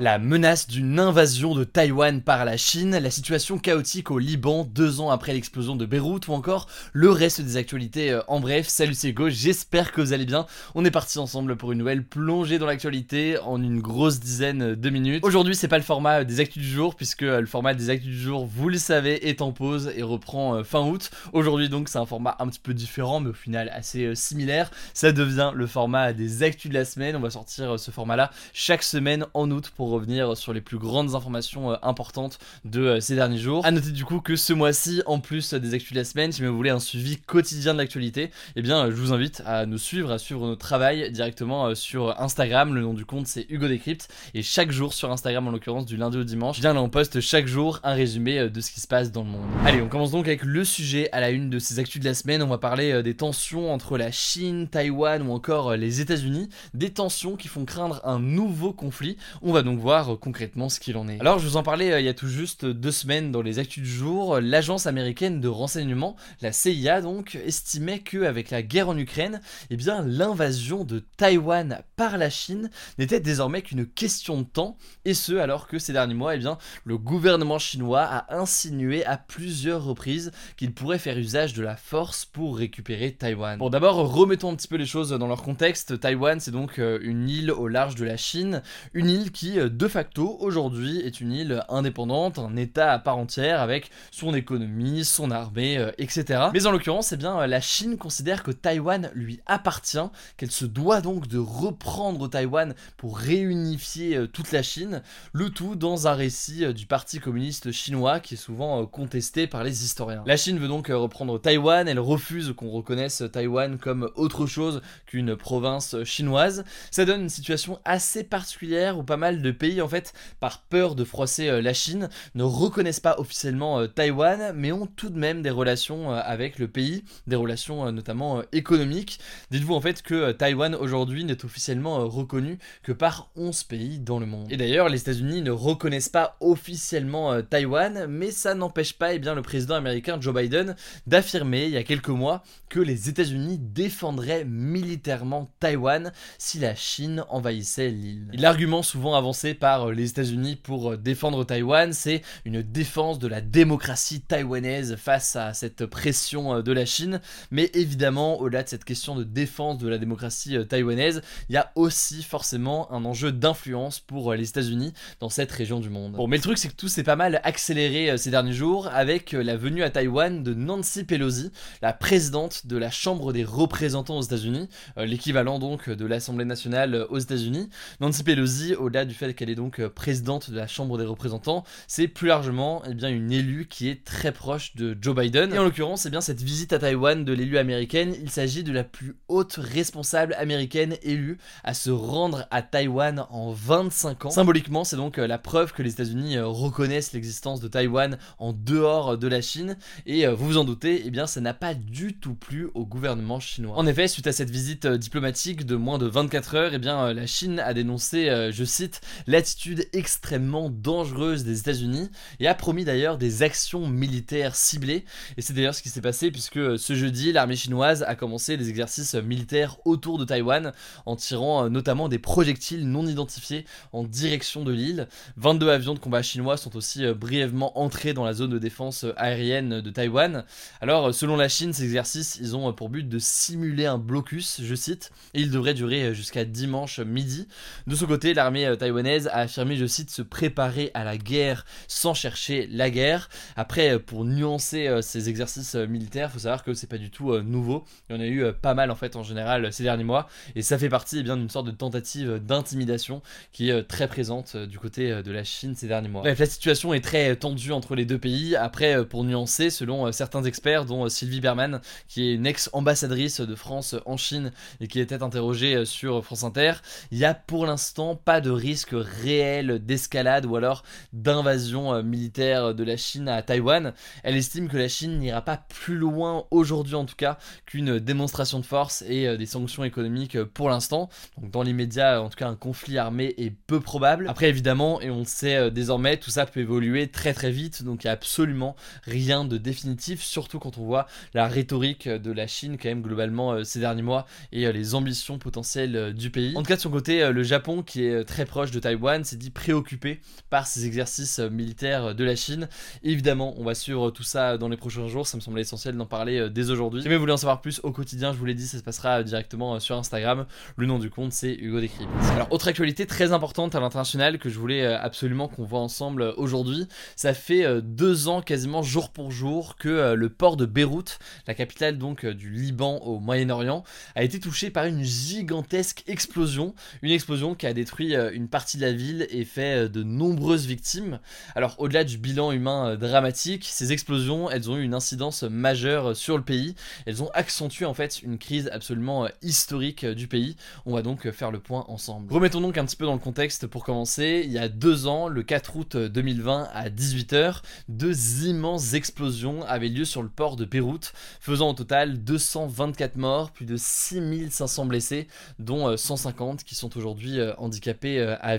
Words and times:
La 0.00 0.18
menace 0.18 0.66
d'une 0.66 0.98
invasion 0.98 1.54
de 1.54 1.62
Taïwan 1.62 2.22
par 2.22 2.46
la 2.46 2.56
Chine, 2.56 2.96
la 2.96 3.10
situation 3.10 3.58
chaotique 3.58 4.10
au 4.10 4.18
Liban 4.18 4.64
deux 4.64 5.02
ans 5.02 5.10
après 5.10 5.34
l'explosion 5.34 5.76
de 5.76 5.84
Beyrouth 5.84 6.26
ou 6.28 6.32
encore 6.32 6.68
le 6.94 7.10
reste 7.10 7.42
des 7.42 7.58
actualités 7.58 8.10
euh, 8.10 8.22
en 8.26 8.40
bref. 8.40 8.66
Salut 8.66 8.94
c'est 8.94 9.14
j'espère 9.28 9.92
que 9.92 10.00
vous 10.00 10.14
allez 10.14 10.24
bien. 10.24 10.46
On 10.74 10.86
est 10.86 10.90
parti 10.90 11.18
ensemble 11.18 11.54
pour 11.56 11.72
une 11.72 11.80
nouvelle 11.80 12.02
plongée 12.02 12.58
dans 12.58 12.64
l'actualité 12.64 13.36
en 13.40 13.62
une 13.62 13.82
grosse 13.82 14.20
dizaine 14.20 14.74
de 14.74 14.88
minutes. 14.88 15.22
Aujourd'hui 15.22 15.54
c'est 15.54 15.68
pas 15.68 15.76
le 15.76 15.84
format 15.84 16.24
des 16.24 16.40
actus 16.40 16.62
du 16.62 16.70
jour 16.70 16.94
puisque 16.94 17.24
euh, 17.24 17.42
le 17.42 17.46
format 17.46 17.74
des 17.74 17.90
actus 17.90 18.08
du 18.08 18.18
jour, 18.18 18.46
vous 18.46 18.70
le 18.70 18.78
savez, 18.78 19.28
est 19.28 19.42
en 19.42 19.52
pause 19.52 19.92
et 19.94 20.02
reprend 20.02 20.54
euh, 20.54 20.64
fin 20.64 20.80
août. 20.80 21.10
Aujourd'hui 21.34 21.68
donc 21.68 21.90
c'est 21.90 21.98
un 21.98 22.06
format 22.06 22.36
un 22.38 22.48
petit 22.48 22.60
peu 22.60 22.72
différent 22.72 23.20
mais 23.20 23.28
au 23.28 23.34
final 23.34 23.70
assez 23.74 24.14
similaire. 24.14 24.70
Ça 24.94 25.12
devient 25.12 25.52
le 25.54 25.66
format 25.66 26.14
des 26.14 26.42
actus 26.42 26.70
de 26.70 26.74
la 26.74 26.86
semaine. 26.86 27.16
On 27.16 27.20
va 27.20 27.28
sortir 27.28 27.78
ce 27.78 27.90
format 27.90 28.16
là 28.16 28.30
chaque 28.54 28.82
semaine 28.82 29.26
en 29.34 29.50
août 29.50 29.70
pour 29.76 29.89
revenir 29.90 30.36
sur 30.36 30.52
les 30.52 30.60
plus 30.60 30.78
grandes 30.78 31.14
informations 31.14 31.72
euh, 31.72 31.76
importantes 31.82 32.38
de 32.64 32.80
euh, 32.80 33.00
ces 33.00 33.14
derniers 33.14 33.38
jours. 33.38 33.64
A 33.64 33.70
noter 33.70 33.92
du 33.92 34.04
coup 34.04 34.20
que 34.20 34.36
ce 34.36 34.52
mois-ci, 34.52 35.02
en 35.06 35.20
plus 35.20 35.54
des 35.54 35.74
actus 35.74 35.92
de 35.92 35.98
la 35.98 36.04
semaine, 36.04 36.32
si 36.32 36.42
vous 36.42 36.56
voulez 36.56 36.70
un 36.70 36.80
suivi 36.80 37.16
quotidien 37.16 37.72
de 37.72 37.78
l'actualité, 37.78 38.30
eh 38.56 38.62
bien 38.62 38.90
je 38.90 38.94
vous 38.94 39.12
invite 39.12 39.42
à 39.46 39.66
nous 39.66 39.78
suivre, 39.78 40.10
à 40.10 40.18
suivre 40.18 40.46
notre 40.46 40.60
travail 40.60 41.10
directement 41.10 41.66
euh, 41.66 41.74
sur 41.74 42.20
Instagram. 42.20 42.74
Le 42.74 42.82
nom 42.82 42.94
du 42.94 43.04
compte 43.04 43.26
c'est 43.26 43.46
Hugo 43.48 43.68
Decrypt 43.68 44.08
et 44.34 44.42
chaque 44.42 44.70
jour 44.70 44.94
sur 44.94 45.10
Instagram 45.10 45.48
en 45.48 45.50
l'occurrence 45.50 45.86
du 45.86 45.96
lundi 45.96 46.18
au 46.18 46.24
dimanche, 46.24 46.56
eh 46.58 46.62
bien 46.62 46.74
là 46.74 46.82
on 46.82 46.88
poste 46.88 47.20
chaque 47.20 47.46
jour 47.46 47.80
un 47.82 47.94
résumé 47.94 48.48
de 48.48 48.60
ce 48.60 48.70
qui 48.70 48.80
se 48.80 48.86
passe 48.86 49.12
dans 49.12 49.22
le 49.22 49.30
monde. 49.30 49.46
Allez, 49.64 49.82
on 49.82 49.88
commence 49.88 50.10
donc 50.10 50.26
avec 50.26 50.44
le 50.44 50.64
sujet 50.64 51.08
à 51.12 51.20
la 51.20 51.30
une 51.30 51.50
de 51.50 51.58
ces 51.58 51.78
actus 51.78 52.00
de 52.00 52.06
la 52.06 52.14
semaine. 52.14 52.42
On 52.42 52.48
va 52.48 52.58
parler 52.58 53.02
des 53.02 53.14
tensions 53.14 53.72
entre 53.72 53.98
la 53.98 54.10
Chine, 54.10 54.68
Taïwan 54.68 55.22
ou 55.22 55.32
encore 55.32 55.76
les 55.76 56.00
États-Unis, 56.00 56.48
des 56.74 56.90
tensions 56.90 57.36
qui 57.36 57.48
font 57.48 57.64
craindre 57.64 58.00
un 58.04 58.18
nouveau 58.18 58.72
conflit. 58.72 59.16
On 59.42 59.52
va 59.52 59.62
donc 59.62 59.79
voir 59.80 60.12
euh, 60.12 60.16
concrètement 60.16 60.68
ce 60.68 60.78
qu'il 60.78 60.96
en 60.96 61.08
est. 61.08 61.18
Alors 61.20 61.38
je 61.38 61.48
vous 61.48 61.56
en 61.56 61.62
parlais 61.62 61.92
euh, 61.92 62.00
il 62.00 62.06
y 62.06 62.08
a 62.08 62.14
tout 62.14 62.28
juste 62.28 62.64
deux 62.64 62.92
semaines 62.92 63.32
dans 63.32 63.42
les 63.42 63.58
actus 63.58 63.82
du 63.82 63.90
jour, 63.90 64.40
l'agence 64.40 64.86
américaine 64.86 65.40
de 65.40 65.48
renseignement, 65.48 66.16
la 66.40 66.52
CIA 66.52 67.00
donc, 67.00 67.34
estimait 67.34 68.00
qu'avec 68.00 68.50
la 68.50 68.62
guerre 68.62 68.88
en 68.88 68.96
Ukraine, 68.96 69.40
eh 69.70 69.76
bien 69.76 70.02
l'invasion 70.02 70.84
de 70.84 71.00
Taïwan 71.16 71.82
par 71.96 72.18
la 72.18 72.30
Chine 72.30 72.70
n'était 72.98 73.20
désormais 73.20 73.62
qu'une 73.62 73.86
question 73.86 74.38
de 74.38 74.46
temps, 74.46 74.76
et 75.04 75.14
ce 75.14 75.32
alors 75.32 75.66
que 75.66 75.78
ces 75.78 75.92
derniers 75.92 76.14
mois, 76.14 76.34
eh 76.34 76.38
bien 76.38 76.58
le 76.84 76.98
gouvernement 76.98 77.58
chinois 77.58 78.02
a 78.02 78.36
insinué 78.36 79.04
à 79.06 79.16
plusieurs 79.16 79.84
reprises 79.84 80.30
qu'il 80.56 80.72
pourrait 80.72 80.98
faire 80.98 81.18
usage 81.18 81.54
de 81.54 81.62
la 81.62 81.76
force 81.76 82.24
pour 82.24 82.58
récupérer 82.58 83.12
Taïwan. 83.12 83.58
Bon 83.58 83.70
d'abord 83.70 83.96
remettons 83.96 84.52
un 84.52 84.56
petit 84.56 84.68
peu 84.68 84.76
les 84.76 84.86
choses 84.86 85.10
dans 85.10 85.26
leur 85.26 85.42
contexte. 85.42 85.98
Taïwan 85.98 86.38
c'est 86.40 86.50
donc 86.50 86.78
euh, 86.78 86.98
une 87.02 87.28
île 87.28 87.50
au 87.50 87.68
large 87.68 87.94
de 87.94 88.04
la 88.04 88.16
Chine, 88.16 88.62
une 88.92 89.08
île 89.08 89.32
qui 89.32 89.58
de 89.76 89.88
facto 89.88 90.36
aujourd'hui 90.40 90.98
est 91.00 91.20
une 91.20 91.32
île 91.32 91.64
indépendante, 91.68 92.38
un 92.38 92.56
état 92.56 92.92
à 92.92 92.98
part 92.98 93.18
entière 93.18 93.60
avec 93.60 93.90
son 94.10 94.34
économie, 94.34 95.04
son 95.04 95.30
armée, 95.30 95.78
euh, 95.78 95.92
etc. 95.98 96.48
Mais 96.52 96.66
en 96.66 96.72
l'occurrence, 96.72 97.12
eh 97.12 97.16
bien, 97.16 97.46
la 97.46 97.60
Chine 97.60 97.96
considère 97.96 98.42
que 98.42 98.50
Taïwan 98.50 99.10
lui 99.14 99.40
appartient, 99.46 99.98
qu'elle 100.36 100.50
se 100.50 100.64
doit 100.64 101.00
donc 101.00 101.28
de 101.28 101.38
reprendre 101.38 102.28
Taïwan 102.28 102.74
pour 102.96 103.18
réunifier 103.18 104.16
euh, 104.16 104.26
toute 104.26 104.52
la 104.52 104.62
Chine, 104.62 105.02
le 105.32 105.50
tout 105.50 105.76
dans 105.76 106.08
un 106.08 106.14
récit 106.14 106.64
euh, 106.64 106.72
du 106.72 106.86
Parti 106.86 107.20
communiste 107.20 107.72
chinois 107.72 108.20
qui 108.20 108.34
est 108.34 108.36
souvent 108.36 108.84
contesté 108.86 109.46
par 109.46 109.64
les 109.64 109.84
historiens. 109.84 110.22
La 110.26 110.36
Chine 110.36 110.58
veut 110.58 110.68
donc 110.68 110.88
reprendre 110.88 111.40
Taïwan, 111.40 111.88
elle 111.88 112.00
refuse 112.00 112.52
qu'on 112.56 112.70
reconnaisse 112.70 113.22
Taïwan 113.32 113.78
comme 113.78 114.10
autre 114.16 114.46
chose 114.46 114.82
qu'une 115.06 115.36
province 115.36 116.02
chinoise. 116.04 116.64
Ça 116.90 117.04
donne 117.04 117.22
une 117.22 117.28
situation 117.28 117.78
assez 117.84 118.24
particulière 118.24 118.98
où 118.98 119.02
pas 119.02 119.16
mal 119.16 119.42
de 119.42 119.49
pays 119.52 119.80
en 119.80 119.88
fait, 119.88 120.12
par 120.40 120.62
peur 120.62 120.94
de 120.94 121.04
froisser 121.04 121.48
euh, 121.48 121.62
la 121.62 121.74
Chine, 121.74 122.08
ne 122.34 122.42
reconnaissent 122.42 123.00
pas 123.00 123.16
officiellement 123.18 123.80
euh, 123.80 123.86
Taïwan, 123.86 124.52
mais 124.54 124.72
ont 124.72 124.86
tout 124.86 125.10
de 125.10 125.18
même 125.18 125.42
des 125.42 125.50
relations 125.50 126.12
euh, 126.12 126.20
avec 126.24 126.58
le 126.58 126.68
pays, 126.68 127.04
des 127.26 127.36
relations 127.36 127.90
notamment 127.92 128.42
économiques. 128.52 129.20
Dites-vous 129.50 129.74
en 129.74 129.80
fait 129.80 130.02
que 130.02 130.32
Taïwan 130.32 130.74
aujourd'hui 130.74 131.24
n'est 131.24 131.44
officiellement 131.44 132.08
reconnu 132.08 132.58
que 132.82 132.92
par 132.92 133.30
11 133.36 133.64
pays 133.64 133.98
dans 133.98 134.18
le 134.18 134.26
monde. 134.26 134.50
Et 134.50 134.56
d'ailleurs, 134.56 134.88
les 134.88 135.00
États-Unis 135.00 135.42
ne 135.42 135.50
reconnaissent 135.50 136.08
pas 136.08 136.36
officiellement 136.40 137.42
Taïwan, 137.42 138.06
mais 138.06 138.30
ça 138.30 138.54
n'empêche 138.54 138.94
pas 138.94 139.14
eh 139.14 139.18
bien, 139.18 139.34
le 139.34 139.42
président 139.42 139.74
américain 139.74 140.18
Joe 140.20 140.34
Biden 140.34 140.76
d'affirmer 141.06 141.64
il 141.64 141.70
y 141.70 141.76
a 141.76 141.82
quelques 141.82 142.08
mois 142.08 142.42
que 142.68 142.80
les 142.80 143.08
États-Unis 143.08 143.58
défendraient 143.58 144.44
militairement 144.44 145.52
Taïwan 145.60 146.12
si 146.38 146.58
la 146.58 146.74
Chine 146.74 147.24
envahissait 147.28 147.90
l'île. 147.90 148.28
L'argument 148.34 148.82
souvent 148.82 149.14
avancé 149.14 149.39
par 149.48 149.88
euh, 149.88 149.92
les 149.92 150.10
États-Unis 150.10 150.56
pour 150.56 150.92
euh, 150.92 150.96
défendre 150.96 151.44
Taïwan, 151.44 151.92
c'est 151.94 152.20
une 152.44 152.62
défense 152.62 153.18
de 153.18 153.26
la 153.26 153.40
démocratie 153.40 154.20
taïwanaise 154.20 154.96
face 154.96 155.34
à 155.34 155.54
cette 155.54 155.86
pression 155.86 156.56
euh, 156.56 156.62
de 156.62 156.72
la 156.72 156.84
Chine. 156.84 157.20
Mais 157.50 157.70
évidemment, 157.72 158.38
au-delà 158.38 158.62
de 158.62 158.68
cette 158.68 158.84
question 158.84 159.16
de 159.16 159.24
défense 159.24 159.78
de 159.78 159.88
la 159.88 159.96
démocratie 159.96 160.56
taïwanaise, 160.68 161.22
il 161.48 161.54
y 161.54 161.58
a 161.58 161.72
aussi 161.74 162.22
forcément 162.22 162.92
un 162.92 163.04
enjeu 163.06 163.32
d'influence 163.32 163.98
pour 163.98 164.34
les 164.34 164.48
États-Unis 164.48 164.92
dans 165.20 165.30
cette 165.30 165.50
région 165.50 165.80
du 165.80 165.88
monde. 165.88 166.12
Bon, 166.12 166.28
mais 166.28 166.36
le 166.36 166.42
truc, 166.42 166.58
c'est 166.58 166.68
que 166.68 166.76
tout 166.76 166.88
s'est 166.88 167.02
pas 167.02 167.16
mal 167.16 167.40
accéléré 167.42 168.16
ces 168.18 168.30
derniers 168.30 168.52
jours 168.52 168.88
avec 168.88 169.32
la 169.32 169.56
venue 169.56 169.82
à 169.82 169.90
Taïwan 169.90 170.42
de 170.42 170.52
Nancy 170.52 171.04
Pelosi, 171.04 171.50
la 171.80 171.94
présidente 171.94 172.66
de 172.66 172.76
la 172.76 172.90
Chambre 172.90 173.32
des 173.32 173.44
représentants 173.44 174.18
aux 174.18 174.22
États-Unis, 174.22 174.68
l'équivalent 174.98 175.58
donc 175.58 175.88
de 175.88 176.04
l'Assemblée 176.04 176.44
nationale 176.44 177.06
aux 177.08 177.18
États-Unis. 177.18 177.70
Nancy 178.00 178.22
Pelosi, 178.22 178.74
au-delà 178.74 179.04
du 179.04 179.14
fait 179.14 179.29
qu'elle 179.34 179.50
est 179.50 179.54
donc 179.54 179.80
euh, 179.80 179.88
présidente 179.88 180.50
de 180.50 180.56
la 180.56 180.66
Chambre 180.66 180.98
des 180.98 181.04
représentants, 181.04 181.64
c'est 181.86 182.08
plus 182.08 182.28
largement 182.28 182.82
eh 182.88 182.94
bien, 182.94 183.08
une 183.08 183.32
élue 183.32 183.66
qui 183.68 183.88
est 183.88 184.04
très 184.04 184.32
proche 184.32 184.74
de 184.76 184.96
Joe 185.00 185.14
Biden. 185.14 185.52
Et 185.52 185.58
en 185.58 185.64
l'occurrence, 185.64 186.06
eh 186.06 186.10
bien, 186.10 186.20
cette 186.20 186.42
visite 186.42 186.72
à 186.72 186.78
Taïwan 186.78 187.24
de 187.24 187.32
l'élu 187.32 187.58
américaine, 187.58 188.14
il 188.20 188.30
s'agit 188.30 188.62
de 188.62 188.72
la 188.72 188.84
plus 188.84 189.16
haute 189.28 189.54
responsable 189.58 190.34
américaine 190.34 190.96
élue 191.02 191.38
à 191.64 191.74
se 191.74 191.90
rendre 191.90 192.46
à 192.50 192.62
Taïwan 192.62 193.26
en 193.30 193.52
25 193.52 194.26
ans. 194.26 194.30
Symboliquement, 194.30 194.84
c'est 194.84 194.96
donc 194.96 195.18
euh, 195.18 195.26
la 195.26 195.38
preuve 195.38 195.72
que 195.72 195.82
les 195.82 195.92
États-Unis 195.92 196.36
euh, 196.36 196.46
reconnaissent 196.46 197.12
l'existence 197.12 197.60
de 197.60 197.68
Taïwan 197.68 198.18
en 198.38 198.52
dehors 198.52 199.18
de 199.18 199.28
la 199.28 199.40
Chine. 199.40 199.76
Et 200.06 200.26
vous 200.26 200.46
vous 200.46 200.58
en 200.58 200.64
doutez, 200.64 201.02
eh 201.04 201.10
bien, 201.10 201.26
ça 201.26 201.40
n'a 201.40 201.54
pas 201.54 201.74
du 201.74 202.14
tout 202.14 202.34
plu 202.34 202.70
au 202.74 202.84
gouvernement 202.84 203.40
chinois. 203.40 203.76
En 203.76 203.86
effet, 203.86 204.08
suite 204.08 204.26
à 204.26 204.32
cette 204.32 204.50
visite 204.50 204.86
diplomatique 204.86 205.66
de 205.66 205.76
moins 205.76 205.98
de 205.98 206.06
24 206.06 206.54
heures, 206.54 206.74
eh 206.74 206.78
bien, 206.78 207.12
la 207.12 207.26
Chine 207.26 207.60
a 207.60 207.74
dénoncé, 207.74 208.50
je 208.52 208.64
cite, 208.64 209.00
l'attitude 209.26 209.88
extrêmement 209.92 210.70
dangereuse 210.70 211.44
des 211.44 211.60
États-Unis 211.60 212.10
et 212.38 212.48
a 212.48 212.54
promis 212.54 212.84
d'ailleurs 212.84 213.18
des 213.18 213.42
actions 213.42 213.86
militaires 213.86 214.56
ciblées. 214.56 215.04
Et 215.36 215.42
c'est 215.42 215.52
d'ailleurs 215.52 215.74
ce 215.74 215.82
qui 215.82 215.88
s'est 215.88 216.00
passé 216.00 216.30
puisque 216.30 216.56
euh, 216.56 216.76
ce 216.76 216.94
jeudi, 216.94 217.32
l'armée 217.32 217.56
chinoise 217.56 218.04
a 218.06 218.14
commencé 218.14 218.56
des 218.56 218.68
exercices 218.68 219.14
militaires 219.14 219.76
autour 219.84 220.18
de 220.18 220.24
Taïwan 220.24 220.72
en 221.06 221.16
tirant 221.16 221.64
euh, 221.64 221.68
notamment 221.68 222.08
des 222.08 222.18
projectiles 222.18 222.88
non 222.88 223.06
identifiés 223.06 223.64
en 223.92 224.04
direction 224.04 224.64
de 224.64 224.72
l'île. 224.72 225.08
22 225.36 225.68
avions 225.68 225.94
de 225.94 225.98
combat 225.98 226.22
chinois 226.22 226.56
sont 226.56 226.76
aussi 226.76 227.04
euh, 227.04 227.14
brièvement 227.14 227.78
entrés 227.78 228.14
dans 228.14 228.24
la 228.24 228.32
zone 228.32 228.50
de 228.50 228.58
défense 228.58 229.04
aérienne 229.16 229.80
de 229.80 229.90
Taïwan. 229.90 230.44
Alors, 230.80 231.14
selon 231.14 231.36
la 231.36 231.48
Chine, 231.48 231.72
ces 231.72 231.84
exercices, 231.84 232.38
ils 232.40 232.56
ont 232.56 232.72
pour 232.72 232.88
but 232.88 233.08
de 233.08 233.18
simuler 233.18 233.86
un 233.86 233.98
blocus, 233.98 234.60
je 234.62 234.74
cite, 234.74 235.12
et 235.34 235.40
ils 235.40 235.50
devraient 235.50 235.74
durer 235.74 236.14
jusqu'à 236.14 236.44
dimanche 236.44 237.00
midi. 237.00 237.46
De 237.86 237.94
son 237.94 238.06
côté, 238.06 238.34
l'armée 238.34 238.74
taïwanaise 238.78 239.09
a 239.28 239.38
affirmé, 239.38 239.76
je 239.76 239.86
cite, 239.86 240.10
se 240.10 240.22
préparer 240.22 240.90
à 240.94 241.04
la 241.04 241.16
guerre 241.16 241.64
sans 241.88 242.14
chercher 242.14 242.68
la 242.70 242.90
guerre. 242.90 243.28
Après, 243.56 243.98
pour 243.98 244.24
nuancer 244.24 245.00
ces 245.02 245.28
exercices 245.28 245.74
militaires, 245.74 246.30
faut 246.30 246.40
savoir 246.40 246.62
que 246.62 246.74
c'est 246.74 246.86
pas 246.86 246.98
du 246.98 247.10
tout 247.10 247.38
nouveau. 247.40 247.84
Il 248.08 248.16
y 248.16 248.18
en 248.18 248.22
a 248.22 248.26
eu 248.26 248.52
pas 248.52 248.74
mal 248.74 248.90
en 248.90 248.94
fait 248.94 249.16
en 249.16 249.22
général 249.22 249.72
ces 249.72 249.82
derniers 249.82 250.04
mois, 250.04 250.28
et 250.54 250.62
ça 250.62 250.78
fait 250.78 250.88
partie 250.88 251.18
eh 251.18 251.22
bien 251.22 251.36
d'une 251.36 251.50
sorte 251.50 251.66
de 251.66 251.70
tentative 251.70 252.40
d'intimidation 252.44 253.22
qui 253.52 253.70
est 253.70 253.82
très 253.84 254.08
présente 254.08 254.56
du 254.56 254.78
côté 254.78 255.22
de 255.22 255.32
la 255.32 255.44
Chine 255.44 255.74
ces 255.74 255.88
derniers 255.88 256.08
mois. 256.08 256.22
Bref, 256.22 256.38
la 256.38 256.46
situation 256.46 256.94
est 256.94 257.00
très 257.00 257.36
tendue 257.36 257.72
entre 257.72 257.94
les 257.94 258.04
deux 258.04 258.18
pays. 258.18 258.56
Après, 258.56 259.04
pour 259.04 259.24
nuancer, 259.24 259.70
selon 259.70 260.10
certains 260.12 260.44
experts, 260.44 260.84
dont 260.84 261.08
Sylvie 261.08 261.40
Berman, 261.40 261.80
qui 262.08 262.28
est 262.28 262.34
une 262.34 262.46
ex-ambassadrice 262.46 263.40
de 263.40 263.54
France 263.54 263.94
en 264.06 264.16
Chine 264.16 264.52
et 264.80 264.88
qui 264.88 265.00
était 265.00 265.22
interrogée 265.22 265.84
sur 265.84 266.24
France 266.24 266.44
Inter, 266.44 266.74
il 267.10 267.18
n'y 267.18 267.24
a 267.24 267.34
pour 267.34 267.66
l'instant 267.66 268.16
pas 268.16 268.40
de 268.40 268.50
risque 268.50 268.94
réel 269.00 269.84
d'escalade 269.84 270.46
ou 270.46 270.56
alors 270.56 270.82
d'invasion 271.12 271.94
euh, 271.94 272.02
militaire 272.02 272.74
de 272.74 272.84
la 272.84 272.96
Chine 272.96 273.28
à 273.28 273.42
Taïwan. 273.42 273.92
Elle 274.22 274.36
estime 274.36 274.68
que 274.68 274.76
la 274.76 274.88
Chine 274.88 275.18
n'ira 275.18 275.42
pas 275.42 275.56
plus 275.56 275.96
loin 275.96 276.44
aujourd'hui 276.50 276.94
en 276.94 277.04
tout 277.04 277.16
cas 277.16 277.38
qu'une 277.66 277.98
démonstration 277.98 278.58
de 278.58 278.66
force 278.66 279.02
et 279.08 279.26
euh, 279.26 279.36
des 279.36 279.46
sanctions 279.46 279.84
économiques 279.84 280.36
euh, 280.36 280.44
pour 280.44 280.70
l'instant. 280.70 281.08
Donc 281.40 281.50
dans 281.50 281.62
l'immédiat, 281.62 282.22
en 282.22 282.28
tout 282.28 282.36
cas, 282.36 282.48
un 282.48 282.56
conflit 282.56 282.98
armé 282.98 283.34
est 283.38 283.50
peu 283.50 283.80
probable. 283.80 284.26
Après 284.28 284.48
évidemment, 284.48 285.00
et 285.00 285.10
on 285.10 285.24
sait 285.24 285.70
désormais, 285.70 286.16
tout 286.16 286.30
ça 286.30 286.46
peut 286.46 286.60
évoluer 286.60 287.08
très 287.08 287.32
très 287.32 287.50
vite, 287.50 287.82
donc 287.82 288.04
il 288.04 288.06
n'y 288.06 288.10
a 288.10 288.14
absolument 288.14 288.76
rien 289.04 289.44
de 289.44 289.56
définitif, 289.56 290.22
surtout 290.22 290.58
quand 290.58 290.78
on 290.78 290.84
voit 290.84 291.06
la 291.34 291.48
rhétorique 291.48 292.08
de 292.08 292.32
la 292.32 292.46
Chine 292.46 292.76
quand 292.80 292.88
même 292.88 293.02
globalement 293.02 293.64
ces 293.64 293.80
derniers 293.80 294.02
mois 294.02 294.26
et 294.52 294.70
les 294.72 294.94
ambitions 294.94 295.38
potentielles 295.38 296.12
du 296.14 296.30
pays. 296.30 296.56
En 296.56 296.62
tout 296.62 296.68
cas 296.68 296.76
de 296.76 296.80
son 296.80 296.90
côté, 296.90 297.30
le 297.30 297.42
Japon 297.42 297.82
qui 297.82 298.04
est 298.04 298.24
très 298.24 298.44
proche 298.44 298.70
de 298.70 298.78
Taïwan 298.78 298.89
s'est 299.24 299.36
dit 299.36 299.50
préoccupé 299.50 300.20
par 300.48 300.66
ces 300.66 300.86
exercices 300.86 301.38
militaires 301.38 302.14
de 302.14 302.24
la 302.24 302.36
Chine. 302.36 302.68
évidemment, 303.02 303.54
on 303.58 303.64
va 303.64 303.74
suivre 303.74 304.10
tout 304.10 304.22
ça 304.22 304.58
dans 304.58 304.68
les 304.68 304.76
prochains 304.76 305.08
jours, 305.08 305.26
ça 305.26 305.36
me 305.36 305.42
semblait 305.42 305.62
essentiel 305.62 305.96
d'en 305.96 306.06
parler 306.06 306.38
euh, 306.38 306.48
dès 306.48 306.70
aujourd'hui. 306.70 307.02
Si 307.02 307.08
vous 307.08 307.18
voulez 307.18 307.32
en 307.32 307.36
savoir 307.36 307.60
plus 307.60 307.80
au 307.82 307.92
quotidien, 307.92 308.32
je 308.32 308.38
vous 308.38 308.44
l'ai 308.44 308.54
dit, 308.54 308.66
ça 308.66 308.78
se 308.78 308.82
passera 308.82 309.22
directement 309.22 309.74
euh, 309.74 309.78
sur 309.78 309.96
Instagram. 309.96 310.46
Le 310.76 310.86
nom 310.86 310.98
du 310.98 311.10
compte, 311.10 311.32
c'est 311.32 311.54
Hugo 311.54 311.80
Décrypte. 311.80 312.10
Alors, 312.34 312.52
autre 312.52 312.68
actualité 312.68 313.06
très 313.06 313.32
importante 313.32 313.74
à 313.74 313.80
l'international 313.80 314.38
que 314.38 314.48
je 314.48 314.58
voulais 314.58 314.84
euh, 314.84 315.00
absolument 315.00 315.48
qu'on 315.48 315.64
voit 315.64 315.80
ensemble 315.80 316.34
aujourd'hui, 316.36 316.86
ça 317.16 317.34
fait 317.34 317.80
deux 317.82 318.28
ans 318.28 318.42
quasiment 318.42 318.82
jour 318.82 319.10
pour 319.10 319.30
jour 319.30 319.76
que 319.76 320.14
le 320.14 320.28
port 320.28 320.56
de 320.56 320.66
Beyrouth, 320.66 321.18
la 321.46 321.54
capitale 321.54 321.98
donc 321.98 322.26
du 322.26 322.50
Liban 322.50 322.98
au 322.98 323.18
Moyen-Orient, 323.18 323.84
a 324.14 324.22
été 324.22 324.40
touché 324.40 324.70
par 324.70 324.84
une 324.84 325.02
gigantesque 325.02 326.04
explosion, 326.06 326.74
une 327.02 327.10
explosion 327.10 327.54
qui 327.54 327.66
a 327.66 327.72
détruit 327.72 328.14
une 328.14 328.48
partie 328.48 328.78
la 328.80 328.92
ville 328.92 329.26
et 329.30 329.44
fait 329.44 329.88
de 329.88 330.02
nombreuses 330.02 330.66
victimes. 330.66 331.20
Alors 331.54 331.76
au-delà 331.78 332.04
du 332.04 332.18
bilan 332.18 332.52
humain 332.52 332.96
dramatique, 332.96 333.66
ces 333.70 333.92
explosions, 333.92 334.50
elles 334.50 334.70
ont 334.70 334.76
eu 334.76 334.82
une 334.82 334.94
incidence 334.94 335.42
majeure 335.42 336.16
sur 336.16 336.36
le 336.36 336.42
pays. 336.42 336.74
Elles 337.06 337.22
ont 337.22 337.30
accentué 337.34 337.84
en 337.84 337.94
fait 337.94 338.22
une 338.22 338.38
crise 338.38 338.68
absolument 338.72 339.28
historique 339.42 340.04
du 340.06 340.26
pays. 340.26 340.56
On 340.86 340.94
va 340.94 341.02
donc 341.02 341.30
faire 341.30 341.50
le 341.50 341.60
point 341.60 341.84
ensemble. 341.88 342.32
Remettons 342.32 342.60
donc 342.60 342.78
un 342.78 342.84
petit 342.84 342.96
peu 342.96 343.06
dans 343.06 343.14
le 343.14 343.18
contexte 343.18 343.66
pour 343.66 343.84
commencer. 343.84 344.42
Il 344.44 344.52
y 344.52 344.58
a 344.58 344.68
deux 344.68 345.06
ans, 345.06 345.28
le 345.28 345.42
4 345.42 345.76
août 345.76 345.96
2020 345.96 346.68
à 346.72 346.88
18h, 346.88 347.62
deux 347.88 348.46
immenses 348.46 348.94
explosions 348.94 349.62
avaient 349.64 349.88
lieu 349.88 350.04
sur 350.04 350.22
le 350.22 350.28
port 350.28 350.56
de 350.56 350.64
Beyrouth, 350.64 351.12
faisant 351.40 351.70
au 351.70 351.74
total 351.74 352.22
224 352.22 353.16
morts, 353.16 353.50
plus 353.50 353.66
de 353.66 353.76
6500 353.76 354.86
blessés, 354.86 355.28
dont 355.58 355.96
150 355.96 356.64
qui 356.64 356.74
sont 356.74 356.96
aujourd'hui 356.96 357.38
handicapés 357.58 358.20
à 358.40 358.56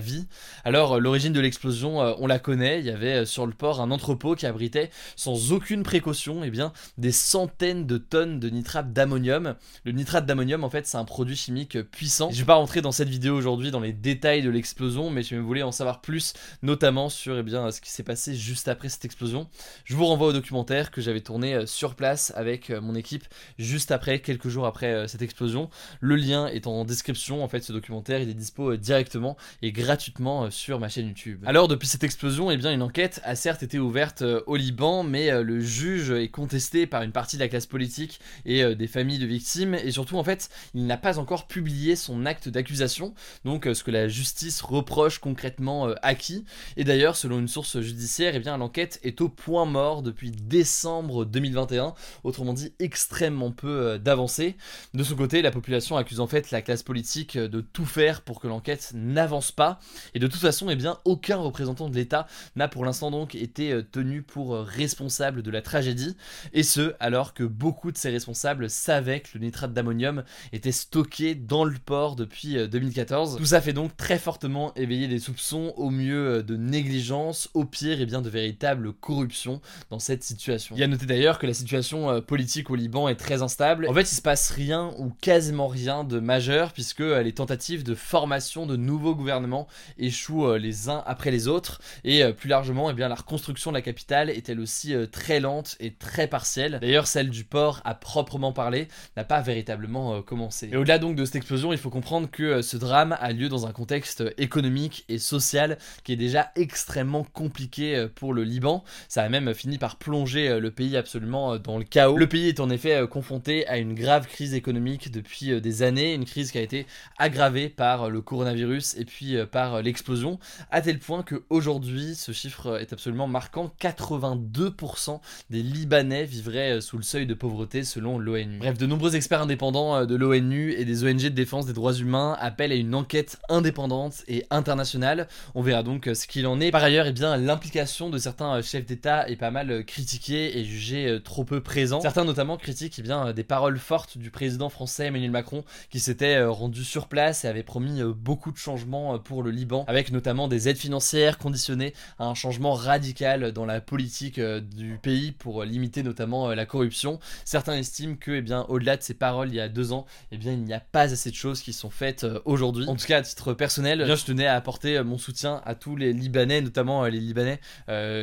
Alors 0.64 1.00
l'origine 1.00 1.32
de 1.32 1.40
l'explosion, 1.40 1.98
on 1.98 2.26
la 2.26 2.38
connaît, 2.38 2.80
il 2.80 2.86
y 2.86 2.90
avait 2.90 3.26
sur 3.26 3.46
le 3.46 3.52
port 3.52 3.80
un 3.80 3.90
entrepôt 3.90 4.34
qui 4.34 4.46
abritait 4.46 4.90
sans 5.16 5.52
aucune 5.52 5.82
précaution 5.82 6.42
eh 6.44 6.50
bien, 6.50 6.72
des 6.98 7.12
centaines 7.12 7.86
de 7.86 7.98
tonnes 7.98 8.40
de 8.40 8.48
nitrate 8.48 8.92
d'ammonium. 8.92 9.54
Le 9.84 9.92
nitrate 9.92 10.26
d'ammonium, 10.26 10.64
en 10.64 10.70
fait, 10.70 10.86
c'est 10.86 10.98
un 10.98 11.04
produit 11.04 11.36
chimique 11.36 11.80
puissant. 11.82 12.30
Je 12.30 12.38
vais 12.38 12.44
pas 12.44 12.54
rentrer 12.54 12.82
dans 12.82 12.92
cette 12.92 13.08
vidéo 13.08 13.36
aujourd'hui 13.36 13.70
dans 13.70 13.80
les 13.80 13.92
détails 13.92 14.42
de 14.42 14.50
l'explosion, 14.50 15.10
mais 15.10 15.22
si 15.22 15.36
vous 15.36 15.46
voulez 15.46 15.62
en 15.62 15.72
savoir 15.72 16.00
plus, 16.00 16.34
notamment 16.62 17.08
sur 17.08 17.38
eh 17.38 17.42
bien, 17.42 17.70
ce 17.70 17.80
qui 17.80 17.90
s'est 17.90 18.02
passé 18.02 18.34
juste 18.34 18.68
après 18.68 18.88
cette 18.88 19.04
explosion, 19.04 19.48
je 19.84 19.96
vous 19.96 20.06
renvoie 20.06 20.28
au 20.28 20.32
documentaire 20.32 20.90
que 20.90 21.00
j'avais 21.00 21.20
tourné 21.20 21.54
euh, 21.54 21.66
sur 21.66 21.94
place 21.94 22.32
avec 22.36 22.70
euh, 22.70 22.80
mon 22.80 22.94
équipe 22.94 23.24
juste 23.58 23.90
après, 23.90 24.20
quelques 24.20 24.48
jours 24.48 24.66
après 24.66 24.92
euh, 24.92 25.06
cette 25.06 25.22
explosion. 25.22 25.70
Le 26.00 26.16
lien 26.16 26.46
est 26.46 26.66
en 26.66 26.84
description, 26.84 27.42
en 27.42 27.48
fait, 27.48 27.60
ce 27.60 27.72
documentaire, 27.72 28.20
il 28.20 28.28
est 28.28 28.34
dispo 28.34 28.76
directement 28.76 29.36
et 29.62 29.72
gratuitement 29.92 30.50
sur 30.50 30.80
ma 30.80 30.88
chaîne 30.88 31.08
YouTube. 31.08 31.44
Alors, 31.46 31.68
depuis 31.68 31.86
cette 31.86 32.02
explosion, 32.02 32.50
eh 32.50 32.56
bien, 32.56 32.72
une 32.72 32.82
enquête 32.82 33.20
a 33.24 33.36
certes 33.36 33.62
été 33.62 33.78
ouverte 33.78 34.24
au 34.46 34.56
Liban, 34.56 35.02
mais 35.02 35.42
le 35.42 35.60
juge 35.60 36.10
est 36.10 36.28
contesté 36.28 36.86
par 36.86 37.02
une 37.02 37.12
partie 37.12 37.36
de 37.36 37.42
la 37.42 37.48
classe 37.48 37.66
politique 37.66 38.20
et 38.46 38.62
euh, 38.62 38.74
des 38.74 38.86
familles 38.86 39.18
de 39.18 39.26
victimes, 39.26 39.74
et 39.74 39.90
surtout 39.90 40.16
en 40.16 40.24
fait, 40.24 40.48
il 40.74 40.86
n'a 40.86 40.96
pas 40.96 41.18
encore 41.18 41.46
publié 41.46 41.96
son 41.96 42.26
acte 42.26 42.48
d'accusation, 42.48 43.14
donc 43.44 43.66
euh, 43.66 43.74
ce 43.74 43.84
que 43.84 43.90
la 43.90 44.08
justice 44.08 44.62
reproche 44.62 45.18
concrètement 45.18 45.88
euh, 45.88 45.94
à 46.02 46.14
qui. 46.14 46.44
Et 46.76 46.84
d'ailleurs, 46.84 47.16
selon 47.16 47.38
une 47.38 47.48
source 47.48 47.80
judiciaire, 47.80 48.34
eh 48.34 48.40
bien 48.40 48.56
l'enquête 48.56 48.98
est 49.02 49.20
au 49.20 49.28
point 49.28 49.66
mort 49.66 50.02
depuis 50.02 50.30
décembre 50.30 51.24
2021, 51.24 51.94
autrement 52.24 52.52
dit 52.52 52.72
extrêmement 52.78 53.52
peu 53.52 53.98
d'avancée. 53.98 54.56
De 54.94 55.04
son 55.04 55.16
côté, 55.16 55.42
la 55.42 55.50
population 55.50 55.96
accuse 55.96 56.20
en 56.20 56.26
fait 56.26 56.50
la 56.50 56.62
classe 56.62 56.82
politique 56.82 57.36
de 57.36 57.60
tout 57.60 57.86
faire 57.86 58.22
pour 58.22 58.40
que 58.40 58.48
l'enquête 58.48 58.92
n'avance 58.94 59.52
pas, 59.52 59.78
et 60.14 60.18
de 60.18 60.26
toute 60.26 60.40
façon, 60.40 60.68
eh 60.70 60.76
bien 60.76 60.98
aucun 61.04 61.36
représentant 61.36 61.88
de 61.88 61.94
l'État 61.94 62.26
n'a 62.56 62.68
pour 62.68 62.84
l'instant 62.84 63.10
donc 63.10 63.34
été 63.34 63.80
tenu 63.90 64.22
pour 64.22 64.56
responsable 64.56 65.42
de 65.42 65.50
la 65.50 65.62
tragédie, 65.62 66.16
et 66.52 66.62
ce 66.62 66.94
alors 67.00 67.34
que 67.34 67.44
beaucoup 67.44 67.92
de 67.92 67.98
ces 67.98 68.10
responsables 68.10 68.70
savaient 68.70 69.20
que 69.20 69.30
le 69.34 69.40
nitrate 69.40 69.72
d'ammonium 69.72 70.24
était 70.52 70.72
stocké 70.72 71.34
dans 71.34 71.64
le 71.64 71.76
port 71.84 72.16
depuis 72.16 72.56
2014. 72.68 73.34
Euh, 73.34 73.38
Tout 73.38 73.46
ça 73.46 73.60
fait 73.60 73.72
donc 73.72 73.96
très 73.96 74.18
fortement 74.18 74.74
éveiller 74.74 75.08
des 75.08 75.18
soupçons, 75.18 75.72
au 75.76 75.90
mieux 75.90 76.38
euh, 76.38 76.42
de 76.42 76.56
négligence, 76.56 77.48
au 77.54 77.64
pire 77.64 77.98
et 77.98 78.02
eh 78.02 78.06
bien 78.06 78.22
de 78.22 78.30
véritable 78.30 78.92
corruption 78.92 79.60
dans 79.90 79.98
cette 79.98 80.22
situation. 80.22 80.74
Il 80.76 80.80
y 80.80 80.84
a 80.84 80.88
noté 80.88 81.06
d'ailleurs 81.06 81.38
que 81.38 81.46
la 81.46 81.54
situation 81.54 82.10
euh, 82.10 82.20
politique 82.20 82.70
au 82.70 82.74
Liban 82.74 83.08
est 83.08 83.16
très 83.16 83.42
instable. 83.42 83.86
En 83.88 83.94
fait, 83.94 84.02
il 84.02 84.14
se 84.14 84.22
passe 84.22 84.50
rien 84.50 84.92
ou 84.98 85.10
quasiment 85.20 85.68
rien 85.68 86.04
de 86.04 86.20
majeur 86.20 86.72
puisque 86.72 87.00
les 87.00 87.32
tentatives 87.32 87.84
de 87.84 87.94
formation 87.94 88.66
de 88.66 88.76
nouveaux 88.76 89.14
gouvernements 89.14 89.66
échouent 89.98 90.54
les 90.54 90.88
uns 90.88 91.02
après 91.06 91.30
les 91.30 91.48
autres 91.48 91.80
et 92.04 92.24
plus 92.32 92.48
largement, 92.48 92.90
eh 92.90 92.94
bien 92.94 93.08
la 93.08 93.14
reconstruction 93.14 93.70
de 93.70 93.76
la 93.76 93.82
capitale 93.82 94.30
est 94.30 94.48
elle 94.48 94.60
aussi 94.60 94.94
très 95.10 95.40
lente 95.40 95.76
et 95.80 95.92
très 95.92 96.26
partielle? 96.26 96.78
D'ailleurs, 96.80 97.06
celle 97.06 97.30
du 97.30 97.44
port 97.44 97.80
à 97.84 97.94
proprement 97.94 98.52
parler 98.52 98.88
n'a 99.16 99.24
pas 99.24 99.40
véritablement 99.40 100.14
euh, 100.14 100.22
commencé. 100.22 100.68
Et 100.72 100.76
au-delà 100.76 100.98
donc 100.98 101.16
de 101.16 101.24
cette 101.24 101.36
explosion, 101.36 101.72
il 101.72 101.78
faut 101.78 101.90
comprendre 101.90 102.30
que 102.30 102.42
euh, 102.42 102.62
ce 102.62 102.76
drame 102.76 103.16
a 103.20 103.32
lieu 103.32 103.48
dans 103.48 103.66
un 103.66 103.72
contexte 103.72 104.24
économique 104.38 105.04
et 105.08 105.18
social 105.18 105.78
qui 106.04 106.12
est 106.12 106.16
déjà 106.16 106.50
extrêmement 106.56 107.24
compliqué 107.24 107.96
euh, 107.96 108.08
pour 108.08 108.34
le 108.34 108.44
Liban. 108.44 108.84
Ça 109.08 109.22
a 109.22 109.28
même 109.28 109.52
fini 109.54 109.78
par 109.78 109.96
plonger 109.96 110.58
le 110.60 110.70
pays 110.70 110.96
absolument 110.96 111.58
dans 111.58 111.78
le 111.78 111.84
chaos. 111.84 112.16
Le 112.16 112.28
pays 112.28 112.48
est 112.48 112.60
en 112.60 112.70
effet 112.70 113.06
confronté 113.08 113.66
à 113.66 113.78
une 113.78 113.94
grave 113.94 114.26
crise 114.26 114.54
économique 114.54 115.10
depuis 115.10 115.60
des 115.60 115.82
années, 115.82 116.14
une 116.14 116.24
crise 116.24 116.50
qui 116.50 116.58
a 116.58 116.62
été 116.62 116.86
aggravée 117.18 117.68
par 117.68 118.10
le 118.10 118.20
coronavirus 118.20 118.96
et 118.96 119.04
puis 119.04 119.36
par 119.50 119.61
l'explosion, 119.82 120.38
à 120.70 120.80
tel 120.80 120.98
point 120.98 121.22
qu'aujourd'hui, 121.22 122.14
ce 122.14 122.32
chiffre 122.32 122.80
est 122.80 122.92
absolument 122.92 123.26
marquant, 123.26 123.72
82% 123.80 125.20
des 125.50 125.62
Libanais 125.62 126.24
vivraient 126.24 126.80
sous 126.80 126.96
le 126.96 127.02
seuil 127.02 127.26
de 127.26 127.34
pauvreté 127.34 127.84
selon 127.84 128.18
l'ONU. 128.18 128.58
Bref, 128.58 128.78
de 128.78 128.86
nombreux 128.86 129.16
experts 129.16 129.42
indépendants 129.42 129.96
euh, 129.96 130.06
de 130.06 130.16
l'ONU 130.16 130.72
et 130.72 130.84
des 130.84 131.04
ONG 131.04 131.22
de 131.22 131.28
défense 131.28 131.66
des 131.66 131.72
droits 131.72 131.94
humains 131.94 132.36
appellent 132.40 132.72
à 132.72 132.76
une 132.76 132.94
enquête 132.94 133.38
indépendante 133.48 134.24
et 134.28 134.44
internationale. 134.50 135.28
On 135.54 135.62
verra 135.62 135.82
donc 135.82 136.08
euh, 136.08 136.14
ce 136.14 136.26
qu'il 136.26 136.46
en 136.46 136.60
est. 136.60 136.70
Par 136.70 136.82
ailleurs, 136.82 137.06
eh 137.06 137.12
l'implication 137.12 138.10
de 138.10 138.18
certains 138.18 138.56
euh, 138.56 138.62
chefs 138.62 138.86
d'État 138.86 139.28
est 139.28 139.36
pas 139.36 139.50
mal 139.50 139.84
critiquée 139.84 140.58
et 140.58 140.64
jugée 140.64 141.18
trop 141.24 141.44
peu 141.44 141.60
présente. 141.60 142.02
Certains 142.02 142.24
notamment 142.24 142.56
critiquent 142.56 142.98
eh 142.98 143.02
bien, 143.02 143.32
des 143.32 143.44
paroles 143.44 143.78
fortes 143.78 144.18
du 144.18 144.30
président 144.30 144.68
français 144.68 145.06
Emmanuel 145.06 145.30
Macron 145.30 145.64
qui 145.90 146.00
s'était 146.00 146.42
rendu 146.44 146.84
sur 146.84 147.08
place 147.08 147.44
et 147.44 147.48
avait 147.48 147.62
promis 147.62 148.02
beaucoup 148.16 148.50
de 148.52 148.56
changements 148.56 149.18
pour 149.18 149.42
le 149.42 149.50
Liban, 149.52 149.84
avec 149.86 150.10
notamment 150.10 150.48
des 150.48 150.68
aides 150.68 150.76
financières 150.76 151.38
conditionnées 151.38 151.94
à 152.18 152.26
un 152.26 152.34
changement 152.34 152.74
radical 152.74 153.52
dans 153.52 153.66
la 153.66 153.80
politique 153.80 154.40
du 154.40 154.98
pays 155.00 155.32
pour 155.32 155.64
limiter 155.64 156.02
notamment 156.02 156.48
la 156.50 156.66
corruption. 156.66 157.20
Certains 157.44 157.76
estiment 157.76 158.16
que, 158.16 158.32
eh 158.32 158.42
bien, 158.42 158.66
au-delà 158.68 158.96
de 158.96 159.02
ces 159.02 159.14
paroles 159.14 159.48
il 159.48 159.56
y 159.56 159.60
a 159.60 159.68
deux 159.68 159.92
ans, 159.92 160.06
eh 160.30 160.36
bien, 160.36 160.52
il 160.52 160.64
n'y 160.64 160.74
a 160.74 160.80
pas 160.80 161.12
assez 161.12 161.30
de 161.30 161.34
choses 161.34 161.62
qui 161.62 161.72
sont 161.72 161.90
faites 161.90 162.24
euh, 162.24 162.40
aujourd'hui. 162.44 162.86
En 162.88 162.96
tout 162.96 163.06
cas, 163.06 163.18
à 163.18 163.22
titre 163.22 163.54
personnel, 163.54 164.06
eh 164.06 164.16
je 164.16 164.24
tenais 164.24 164.46
à 164.46 164.54
apporter 164.54 164.96
euh, 164.96 165.04
mon 165.04 165.18
soutien 165.18 165.60
à 165.64 165.74
tous 165.74 165.96
les 165.96 166.12
Libanais, 166.12 166.60
notamment 166.60 167.04
euh, 167.04 167.08
les 167.08 167.20
Libanais 167.20 167.60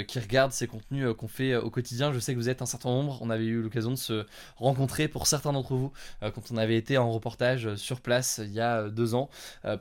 qui 0.08 0.20
regardent 0.20 0.52
ces 0.52 0.68
contenus 0.68 1.08
qu'on 1.18 1.28
fait 1.28 1.56
au 1.56 1.70
quotidien. 1.70 2.12
Je 2.12 2.20
sais 2.20 2.34
que 2.34 2.40
vous 2.40 2.50
êtes 2.50 2.62
un 2.62 2.66
certain 2.66 2.90
nombre. 2.90 3.20
On 3.22 3.30
avait 3.30 3.46
eu 3.46 3.62
l'occasion 3.62 3.92
de 3.92 3.96
se 3.96 4.26
rencontrer 4.58 5.08
pour 5.08 5.28
certains 5.28 5.54
d'entre 5.54 5.76
vous 5.76 5.92
quand 6.22 6.52
on 6.52 6.58
avait 6.58 6.76
été 6.76 6.98
en 6.98 7.12
reportage 7.12 7.76
sur 7.76 8.02
place 8.02 8.42
il 8.44 8.52
y 8.52 8.60
a 8.60 8.90
deux 8.90 9.14
ans. 9.14 9.30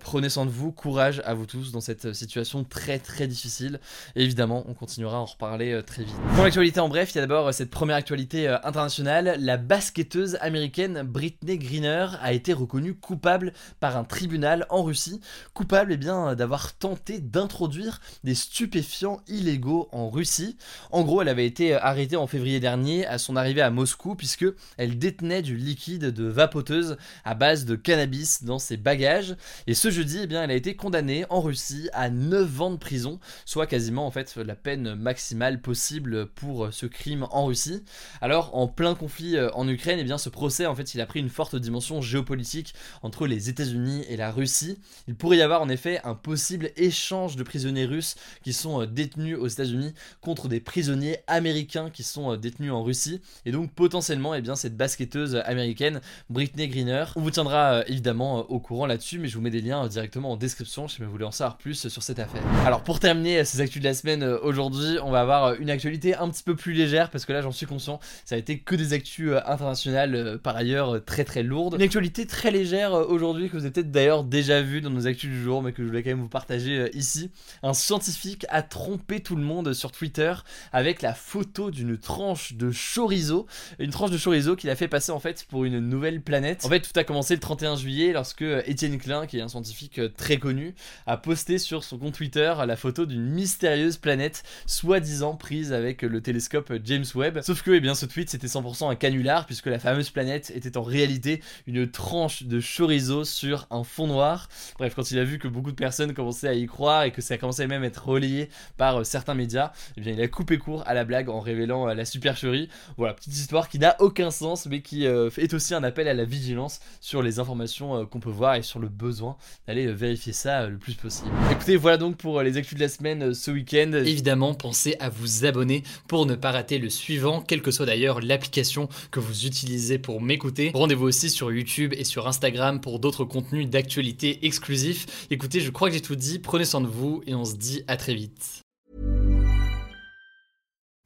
prenez 0.00 0.28
soin 0.28 0.44
de 0.46 0.50
vous, 0.50 0.72
courage 0.72 1.22
à 1.24 1.34
vous 1.34 1.37
tous 1.46 1.72
dans 1.72 1.80
cette 1.80 2.12
situation 2.12 2.64
très 2.64 2.98
très 2.98 3.26
difficile. 3.26 3.80
Et 4.16 4.24
évidemment, 4.24 4.64
on 4.68 4.74
continuera 4.74 5.16
à 5.16 5.20
en 5.20 5.24
reparler 5.24 5.80
très 5.86 6.04
vite. 6.04 6.14
Pour 6.34 6.44
l'actualité 6.44 6.80
en 6.80 6.88
bref, 6.88 7.12
il 7.12 7.16
y 7.16 7.18
a 7.18 7.26
d'abord 7.26 7.52
cette 7.52 7.70
première 7.70 7.96
actualité 7.96 8.48
internationale. 8.48 9.36
La 9.40 9.56
basketteuse 9.56 10.36
américaine 10.40 11.02
Britney 11.02 11.58
Greener 11.58 12.06
a 12.20 12.32
été 12.32 12.52
reconnue 12.52 12.94
coupable 12.94 13.52
par 13.80 13.96
un 13.96 14.04
tribunal 14.04 14.66
en 14.70 14.82
Russie. 14.82 15.20
Coupable 15.54 15.92
eh 15.92 15.96
bien 15.96 16.34
d'avoir 16.34 16.74
tenté 16.74 17.18
d'introduire 17.20 18.00
des 18.24 18.34
stupéfiants 18.34 19.20
illégaux 19.28 19.88
en 19.92 20.10
Russie. 20.10 20.56
En 20.90 21.02
gros, 21.02 21.22
elle 21.22 21.28
avait 21.28 21.46
été 21.46 21.74
arrêtée 21.74 22.16
en 22.16 22.26
février 22.26 22.60
dernier 22.60 23.06
à 23.06 23.18
son 23.18 23.36
arrivée 23.36 23.62
à 23.62 23.70
Moscou 23.70 24.14
puisque 24.14 24.46
elle 24.76 24.98
détenait 24.98 25.42
du 25.42 25.56
liquide 25.56 26.06
de 26.06 26.24
vapoteuse 26.24 26.96
à 27.24 27.34
base 27.34 27.64
de 27.64 27.76
cannabis 27.76 28.44
dans 28.44 28.58
ses 28.58 28.76
bagages. 28.76 29.36
Et 29.66 29.74
ce 29.74 29.90
jeudi, 29.90 30.20
eh 30.22 30.26
bien, 30.26 30.42
elle 30.42 30.50
a 30.50 30.54
été 30.54 30.76
condamnée 30.76 31.24
en 31.30 31.40
Russie 31.40 31.88
à 31.92 32.10
9 32.10 32.60
ans 32.60 32.70
de 32.70 32.76
prison, 32.76 33.18
soit 33.44 33.66
quasiment 33.66 34.06
en 34.06 34.10
fait 34.10 34.36
la 34.36 34.54
peine 34.54 34.94
maximale 34.94 35.60
possible 35.60 36.26
pour 36.26 36.72
ce 36.72 36.86
crime 36.86 37.26
en 37.30 37.46
Russie. 37.46 37.82
Alors, 38.20 38.54
en 38.56 38.68
plein 38.68 38.94
conflit 38.94 39.36
euh, 39.36 39.50
en 39.54 39.68
Ukraine, 39.68 39.98
eh 40.00 40.04
bien, 40.04 40.18
ce 40.18 40.28
procès 40.28 40.66
en 40.66 40.74
fait, 40.74 40.94
il 40.94 41.00
a 41.00 41.06
pris 41.06 41.20
une 41.20 41.28
forte 41.28 41.56
dimension 41.56 42.00
géopolitique 42.00 42.74
entre 43.02 43.26
les 43.26 43.48
États-Unis 43.48 44.04
et 44.08 44.16
la 44.16 44.30
Russie. 44.30 44.78
Il 45.06 45.14
pourrait 45.14 45.38
y 45.38 45.42
avoir 45.42 45.62
en 45.62 45.68
effet 45.68 46.00
un 46.04 46.14
possible 46.14 46.70
échange 46.76 47.36
de 47.36 47.42
prisonniers 47.42 47.86
russes 47.86 48.16
qui 48.42 48.52
sont 48.52 48.82
euh, 48.82 48.86
détenus 48.86 49.36
aux 49.38 49.46
États-Unis 49.46 49.94
contre 50.20 50.48
des 50.48 50.60
prisonniers 50.60 51.18
américains 51.26 51.90
qui 51.90 52.02
sont 52.02 52.32
euh, 52.32 52.36
détenus 52.36 52.72
en 52.72 52.82
Russie. 52.82 53.20
Et 53.44 53.52
donc 53.52 53.72
potentiellement, 53.72 54.34
eh 54.34 54.40
bien, 54.40 54.56
cette 54.56 54.76
basketteuse 54.76 55.36
américaine, 55.36 56.00
Britney 56.30 56.68
Greener, 56.68 57.04
on 57.16 57.20
vous 57.20 57.30
tiendra 57.30 57.86
évidemment 57.86 58.40
au 58.50 58.60
courant 58.60 58.86
là-dessus, 58.86 59.18
mais 59.18 59.28
je 59.28 59.36
vous 59.36 59.42
mets 59.42 59.50
des 59.50 59.60
liens 59.60 59.86
directement 59.88 60.32
en 60.32 60.36
description 60.36 60.88
si 60.88 61.02
vous 61.02 61.07
voulez 61.10 61.24
en 61.24 61.30
savoir 61.30 61.56
plus 61.56 61.88
sur 61.88 62.02
cette 62.02 62.18
affaire. 62.18 62.42
Alors 62.64 62.82
pour 62.82 63.00
terminer 63.00 63.44
ces 63.44 63.60
actus 63.60 63.82
de 63.82 63.88
la 63.88 63.94
semaine 63.94 64.22
aujourd'hui, 64.24 64.98
on 65.02 65.10
va 65.10 65.20
avoir 65.20 65.54
une 65.54 65.70
actualité 65.70 66.14
un 66.14 66.28
petit 66.28 66.42
peu 66.42 66.56
plus 66.56 66.72
légère 66.72 67.10
parce 67.10 67.24
que 67.24 67.32
là 67.32 67.42
j'en 67.42 67.52
suis 67.52 67.66
conscient, 67.66 68.00
ça 68.24 68.34
a 68.34 68.38
été 68.38 68.58
que 68.58 68.74
des 68.74 68.92
actus 68.92 69.32
internationales 69.46 70.38
par 70.42 70.56
ailleurs 70.56 71.04
très 71.04 71.24
très 71.24 71.42
lourdes. 71.42 71.74
Une 71.74 71.82
actualité 71.82 72.26
très 72.26 72.50
légère 72.50 72.92
aujourd'hui 72.92 73.48
que 73.48 73.56
vous 73.56 73.64
avez 73.64 73.72
peut-être 73.72 73.90
d'ailleurs 73.90 74.24
déjà 74.24 74.62
vu 74.62 74.80
dans 74.80 74.90
nos 74.90 75.06
actus 75.06 75.30
du 75.30 75.42
jour, 75.42 75.62
mais 75.62 75.72
que 75.72 75.82
je 75.82 75.88
voulais 75.88 76.02
quand 76.02 76.10
même 76.10 76.20
vous 76.20 76.28
partager 76.28 76.90
ici. 76.94 77.30
Un 77.62 77.74
scientifique 77.74 78.46
a 78.48 78.62
trompé 78.62 79.20
tout 79.20 79.36
le 79.36 79.42
monde 79.42 79.72
sur 79.72 79.92
Twitter 79.92 80.32
avec 80.72 81.02
la 81.02 81.14
photo 81.14 81.70
d'une 81.70 81.98
tranche 81.98 82.54
de 82.54 82.70
chorizo. 82.70 83.46
Une 83.78 83.90
tranche 83.90 84.10
de 84.10 84.18
chorizo 84.18 84.56
qu'il 84.56 84.70
a 84.70 84.76
fait 84.76 84.88
passer 84.88 85.12
en 85.12 85.20
fait 85.20 85.46
pour 85.48 85.64
une 85.64 85.78
nouvelle 85.78 86.20
planète. 86.20 86.64
En 86.64 86.68
fait, 86.68 86.80
tout 86.80 86.98
a 86.98 87.04
commencé 87.04 87.34
le 87.34 87.40
31 87.40 87.76
juillet 87.76 88.12
lorsque 88.12 88.44
Étienne 88.66 88.98
Klein, 88.98 89.26
qui 89.26 89.38
est 89.38 89.42
un 89.42 89.48
scientifique 89.48 90.00
très 90.16 90.38
connu, 90.38 90.74
a 91.08 91.16
posté 91.16 91.56
sur 91.56 91.84
son 91.84 91.96
compte 91.96 92.12
Twitter 92.12 92.52
la 92.66 92.76
photo 92.76 93.06
d'une 93.06 93.24
mystérieuse 93.24 93.96
planète 93.96 94.42
soi-disant 94.66 95.36
prise 95.36 95.72
avec 95.72 96.02
le 96.02 96.20
télescope 96.20 96.70
James 96.84 97.06
Webb. 97.14 97.40
Sauf 97.40 97.62
que 97.62 97.70
eh 97.70 97.80
bien, 97.80 97.94
ce 97.94 98.04
tweet 98.04 98.28
c'était 98.28 98.46
100% 98.46 98.90
un 98.90 98.94
canular 98.94 99.46
puisque 99.46 99.68
la 99.68 99.78
fameuse 99.78 100.10
planète 100.10 100.52
était 100.54 100.76
en 100.76 100.82
réalité 100.82 101.42
une 101.66 101.90
tranche 101.90 102.42
de 102.42 102.60
chorizo 102.60 103.24
sur 103.24 103.66
un 103.70 103.84
fond 103.84 104.06
noir. 104.06 104.50
Bref, 104.78 104.94
quand 104.94 105.10
il 105.10 105.18
a 105.18 105.24
vu 105.24 105.38
que 105.38 105.48
beaucoup 105.48 105.70
de 105.70 105.76
personnes 105.76 106.12
commençaient 106.12 106.48
à 106.48 106.52
y 106.52 106.66
croire 106.66 107.04
et 107.04 107.10
que 107.10 107.22
ça 107.22 107.38
commençait 107.38 107.66
même 107.66 107.84
à 107.84 107.86
être 107.86 108.06
relayé 108.06 108.50
par 108.76 109.00
euh, 109.00 109.04
certains 109.04 109.34
médias, 109.34 109.72
eh 109.96 110.02
bien 110.02 110.12
il 110.12 110.20
a 110.20 110.28
coupé 110.28 110.58
court 110.58 110.82
à 110.86 110.92
la 110.92 111.06
blague 111.06 111.30
en 111.30 111.40
révélant 111.40 111.88
euh, 111.88 111.94
la 111.94 112.04
supercherie. 112.04 112.68
Voilà, 112.98 113.14
petite 113.14 113.34
histoire 113.34 113.70
qui 113.70 113.78
n'a 113.78 113.96
aucun 114.00 114.30
sens 114.30 114.66
mais 114.66 114.82
qui 114.82 115.06
euh, 115.06 115.30
est 115.38 115.54
aussi 115.54 115.74
un 115.74 115.84
appel 115.84 116.06
à 116.06 116.12
la 116.12 116.26
vigilance 116.26 116.80
sur 117.00 117.22
les 117.22 117.38
informations 117.38 118.04
qu'on 118.04 118.20
peut 118.20 118.28
voir 118.28 118.56
et 118.56 118.62
sur 118.62 118.78
le 118.78 118.88
besoin 118.88 119.38
d'aller 119.66 119.90
vérifier 119.90 120.34
ça 120.34 120.66
le 120.66 120.76
plus 120.76 120.97
possible. 121.00 121.30
Écoutez, 121.50 121.76
voilà 121.76 121.96
donc 121.96 122.16
pour 122.16 122.42
les 122.42 122.56
actus 122.56 122.74
de 122.74 122.80
la 122.80 122.88
semaine 122.88 123.34
ce 123.34 123.50
week-end. 123.50 123.92
Évidemment, 123.92 124.54
pensez 124.54 124.96
à 125.00 125.08
vous 125.08 125.44
abonner 125.44 125.82
pour 126.06 126.26
ne 126.26 126.34
pas 126.34 126.50
rater 126.50 126.78
le 126.78 126.90
suivant, 126.90 127.40
quelle 127.40 127.62
que 127.62 127.70
soit 127.70 127.86
d'ailleurs 127.86 128.20
l'application 128.20 128.88
que 129.10 129.20
vous 129.20 129.46
utilisez 129.46 129.98
pour 129.98 130.20
m'écouter. 130.20 130.70
Rendez-vous 130.74 131.06
aussi 131.06 131.30
sur 131.30 131.52
YouTube 131.52 131.94
et 131.96 132.04
sur 132.04 132.28
Instagram 132.28 132.80
pour 132.80 132.98
d'autres 132.98 133.24
contenus 133.24 133.68
d'actualité 133.68 134.46
exclusifs. 134.46 135.26
Écoutez, 135.30 135.60
je 135.60 135.70
crois 135.70 135.88
que 135.88 135.94
j'ai 135.94 136.02
tout 136.02 136.16
dit, 136.16 136.38
prenez 136.38 136.64
soin 136.64 136.80
de 136.80 136.86
vous 136.86 137.22
et 137.26 137.34
on 137.34 137.44
se 137.44 137.56
dit 137.56 137.82
à 137.86 137.96
très 137.96 138.14
vite. 138.14 138.67